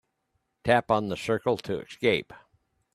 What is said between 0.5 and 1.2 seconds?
Tap on the